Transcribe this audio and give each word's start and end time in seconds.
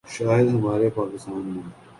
شاید 0.13 0.47
ہمارے 0.49 0.89
پاکستان 0.95 1.41
میں 1.45 1.63